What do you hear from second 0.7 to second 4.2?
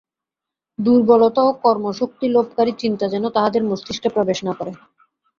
দুর্বলতা ও কর্মশক্তিলোপকারী চিন্তা যেন তাহাদের মস্তিষ্কে